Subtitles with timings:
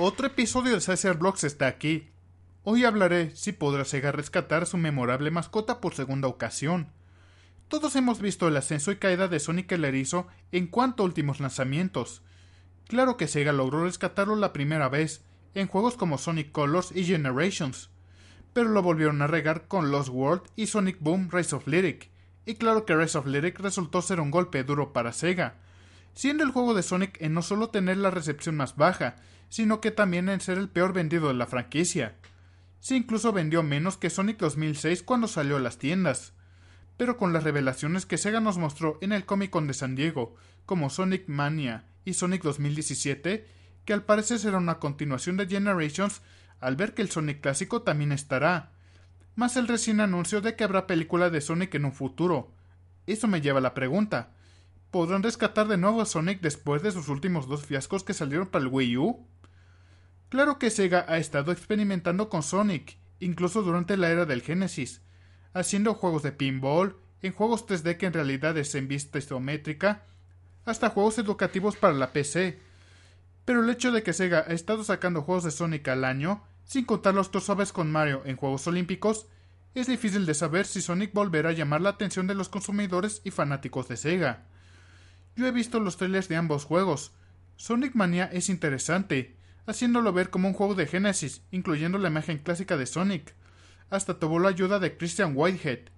[0.00, 2.08] Otro episodio de Sizer Blocks está aquí.
[2.62, 6.92] Hoy hablaré si podrá Sega rescatar a su memorable mascota por segunda ocasión.
[7.66, 11.40] Todos hemos visto el ascenso y caída de Sonic el Erizo en cuanto a últimos
[11.40, 12.22] lanzamientos.
[12.86, 15.24] Claro que Sega logró rescatarlo la primera vez,
[15.54, 17.90] en juegos como Sonic Colors y Generations,
[18.52, 22.08] pero lo volvieron a regar con Lost World y Sonic Boom Rise of Lyric,
[22.46, 25.56] y claro que Rise of Lyric resultó ser un golpe duro para Sega,
[26.14, 29.16] siendo el juego de Sonic en no solo tener la recepción más baja,
[29.48, 32.16] sino que también en ser el peor vendido de la franquicia.
[32.80, 36.32] Se incluso vendió menos que Sonic 2006 cuando salió a las tiendas.
[36.96, 40.34] Pero con las revelaciones que Sega nos mostró en el Comic Con de San Diego,
[40.66, 43.46] como Sonic Mania y Sonic 2017,
[43.84, 46.20] que al parecer será una continuación de Generations,
[46.60, 48.72] al ver que el Sonic clásico también estará,
[49.34, 52.52] más el recién anuncio de que habrá película de Sonic en un futuro.
[53.06, 54.32] Eso me lleva a la pregunta,
[54.90, 58.64] ¿podrán rescatar de nuevo a Sonic después de sus últimos dos fiascos que salieron para
[58.64, 59.26] el Wii U?
[60.28, 65.02] Claro que Sega ha estado experimentando con Sonic, incluso durante la era del Genesis,
[65.54, 70.04] haciendo juegos de pinball, en juegos 3D que en realidad es en vista isométrica,
[70.64, 72.60] hasta juegos educativos para la PC.
[73.44, 76.84] Pero el hecho de que Sega ha estado sacando juegos de Sonic al año, sin
[76.84, 79.26] contar los suaves con Mario en Juegos Olímpicos,
[79.74, 83.30] es difícil de saber si Sonic volverá a llamar la atención de los consumidores y
[83.30, 84.47] fanáticos de Sega.
[85.38, 87.12] Yo he visto los trailers de ambos juegos.
[87.54, 89.36] Sonic Mania es interesante,
[89.66, 93.36] haciéndolo ver como un juego de Genesis, incluyendo la imagen clásica de Sonic.
[93.88, 95.90] Hasta tuvo la ayuda de Christian Whitehead,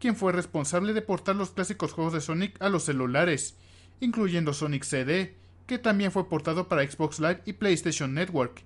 [0.00, 3.54] quien fue responsable de portar los clásicos juegos de Sonic a los celulares,
[4.00, 5.36] incluyendo Sonic CD,
[5.68, 8.64] que también fue portado para Xbox Live y PlayStation Network,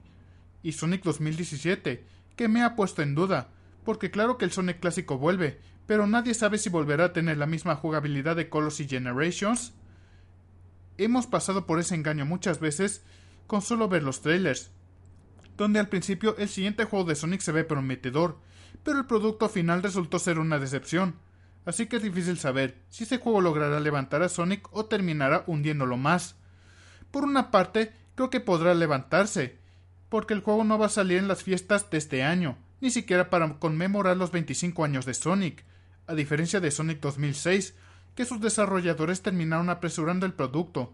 [0.63, 3.51] y Sonic 2017, que me ha puesto en duda,
[3.85, 7.45] porque claro que el Sonic clásico vuelve, pero nadie sabe si volverá a tener la
[7.45, 9.75] misma jugabilidad de Colors Generations.
[10.99, 13.03] Hemos pasado por ese engaño muchas veces
[13.47, 14.71] con solo ver los trailers,
[15.57, 18.39] donde al principio el siguiente juego de Sonic se ve prometedor,
[18.83, 21.17] pero el producto final resultó ser una decepción,
[21.65, 25.97] así que es difícil saber si ese juego logrará levantar a Sonic o terminará hundiéndolo
[25.97, 26.37] más.
[27.11, 29.59] Por una parte, creo que podrá levantarse,
[30.09, 33.31] porque el juego no va a salir en las fiestas de este año, ni siquiera
[33.31, 35.65] para conmemorar los 25 años de Sonic,
[36.07, 37.75] a diferencia de Sonic 2006,
[38.15, 40.93] que sus desarrolladores terminaron apresurando el producto,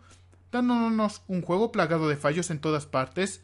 [0.53, 3.43] dándonos un juego plagado de fallos en todas partes,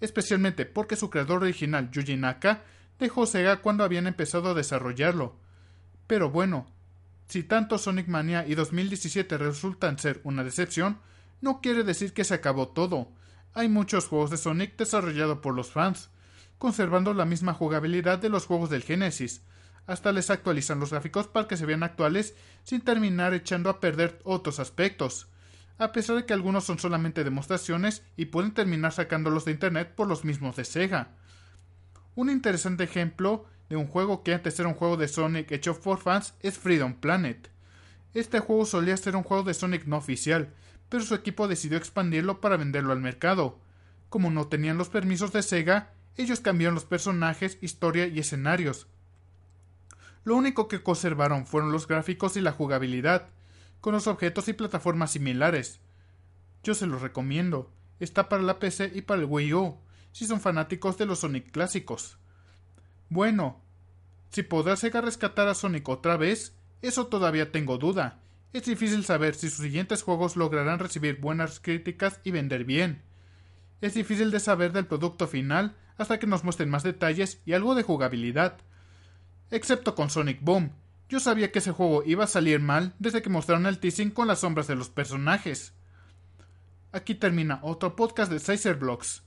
[0.00, 2.62] especialmente porque su creador original, Yuji Naka,
[2.98, 5.36] dejó Sega cuando habían empezado a desarrollarlo.
[6.06, 6.66] Pero bueno,
[7.28, 10.98] si tanto Sonic Mania y 2017 resultan ser una decepción,
[11.40, 13.08] no quiere decir que se acabó todo.
[13.52, 16.10] Hay muchos juegos de Sonic desarrollados por los fans,
[16.58, 19.42] conservando la misma jugabilidad de los juegos del Genesis.
[19.86, 24.18] Hasta les actualizan los gráficos para que se vean actuales sin terminar echando a perder
[24.24, 25.28] otros aspectos
[25.78, 30.08] a pesar de que algunos son solamente demostraciones y pueden terminar sacándolos de internet por
[30.08, 31.10] los mismos de Sega.
[32.14, 35.98] Un interesante ejemplo de un juego que antes era un juego de Sonic hecho por
[35.98, 37.50] fans es Freedom Planet.
[38.14, 40.54] Este juego solía ser un juego de Sonic no oficial,
[40.88, 43.58] pero su equipo decidió expandirlo para venderlo al mercado.
[44.08, 48.86] Como no tenían los permisos de Sega, ellos cambiaron los personajes, historia y escenarios.
[50.26, 53.28] Lo único que conservaron fueron los gráficos y la jugabilidad,
[53.80, 55.78] con los objetos y plataformas similares.
[56.64, 57.70] Yo se los recomiendo.
[58.00, 59.78] Está para la PC y para el Wii U,
[60.10, 62.18] si son fanáticos de los Sonic clásicos.
[63.08, 63.62] Bueno,
[64.30, 68.18] si podrá Sega rescatar a Sonic otra vez, eso todavía tengo duda.
[68.52, 73.00] Es difícil saber si sus siguientes juegos lograrán recibir buenas críticas y vender bien.
[73.80, 77.76] Es difícil de saber del producto final hasta que nos muestren más detalles y algo
[77.76, 78.58] de jugabilidad.
[79.50, 80.72] Excepto con Sonic Boom,
[81.08, 84.26] yo sabía que ese juego iba a salir mal desde que mostraron el teasing con
[84.26, 85.72] las sombras de los personajes.
[86.90, 89.22] Aquí termina otro podcast de Sizer Blocks.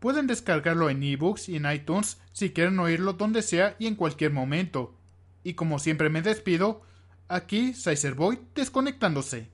[0.00, 4.32] Pueden descargarlo en ebooks y en iTunes si quieren oírlo donde sea y en cualquier
[4.32, 4.94] momento.
[5.44, 6.82] Y como siempre me despido,
[7.28, 9.53] aquí Sizer Boy desconectándose.